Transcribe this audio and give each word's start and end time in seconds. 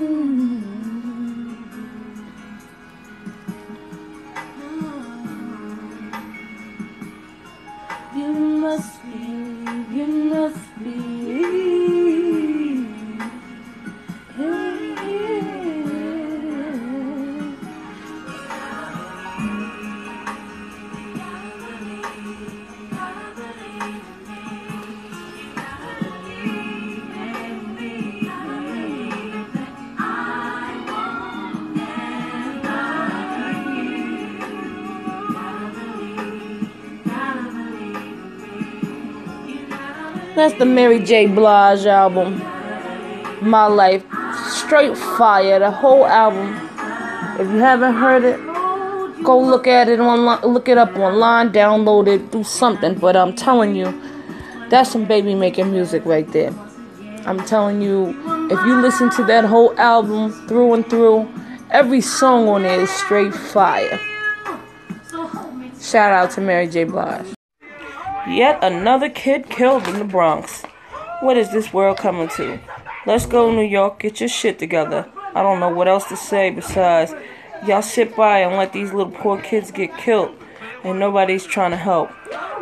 You 0.00 0.06
must 8.62 9.02
be, 9.04 9.18
you 9.94 10.06
must 10.06 10.78
be. 10.82 11.09
That's 40.34 40.54
the 40.58 40.64
Mary 40.64 41.00
J. 41.00 41.26
Blige 41.26 41.86
album. 41.86 42.38
My 43.42 43.66
Life. 43.66 44.04
Straight 44.48 44.96
fire. 44.96 45.58
The 45.58 45.70
whole 45.70 46.06
album. 46.06 46.54
If 47.40 47.50
you 47.50 47.58
haven't 47.58 47.94
heard 47.94 48.22
it, 48.22 48.38
go 49.24 49.40
look 49.40 49.66
at 49.66 49.88
it 49.88 49.98
online. 49.98 50.40
Look 50.42 50.68
it 50.68 50.78
up 50.78 50.96
online. 50.96 51.50
Download 51.50 52.06
it. 52.06 52.30
Do 52.30 52.44
something. 52.44 52.94
But 52.94 53.16
I'm 53.16 53.34
telling 53.34 53.74
you, 53.74 53.92
that's 54.68 54.92
some 54.92 55.04
baby 55.04 55.34
making 55.34 55.72
music 55.72 56.04
right 56.04 56.30
there. 56.32 56.54
I'm 57.26 57.44
telling 57.44 57.82
you, 57.82 58.10
if 58.50 58.64
you 58.64 58.80
listen 58.80 59.10
to 59.10 59.24
that 59.24 59.44
whole 59.44 59.76
album 59.78 60.30
through 60.46 60.74
and 60.74 60.88
through, 60.88 61.28
every 61.70 62.00
song 62.00 62.46
on 62.48 62.64
it 62.64 62.78
is 62.78 62.90
straight 62.90 63.34
fire. 63.34 63.98
Shout 65.80 66.12
out 66.12 66.30
to 66.32 66.40
Mary 66.40 66.68
J. 66.68 66.84
Blige. 66.84 67.39
Yet 68.28 68.62
another 68.62 69.08
kid 69.08 69.48
killed 69.48 69.88
in 69.88 69.98
the 69.98 70.04
Bronx. 70.04 70.62
What 71.20 71.36
is 71.36 71.50
this 71.52 71.72
world 71.72 71.98
coming 71.98 72.28
to? 72.36 72.60
Let's 73.06 73.26
go, 73.26 73.50
New 73.50 73.62
York, 73.62 74.00
get 74.00 74.20
your 74.20 74.28
shit 74.28 74.58
together. 74.58 75.10
I 75.34 75.42
don't 75.42 75.60
know 75.60 75.70
what 75.70 75.88
else 75.88 76.06
to 76.08 76.16
say 76.16 76.50
besides 76.50 77.14
y'all 77.66 77.82
sit 77.82 78.16
by 78.16 78.40
and 78.40 78.56
let 78.56 78.72
these 78.72 78.92
little 78.92 79.12
poor 79.12 79.40
kids 79.40 79.70
get 79.70 79.96
killed, 79.96 80.34
and 80.84 80.98
nobody's 80.98 81.46
trying 81.46 81.70
to 81.70 81.76
help. 81.76 82.10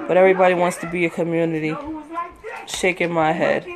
But 0.06 0.16
everybody 0.16 0.54
wants 0.54 0.76
to 0.78 0.90
be 0.90 1.04
a 1.04 1.10
community. 1.10 1.74
Shaking 2.66 3.12
my 3.12 3.32
head. 3.32 3.66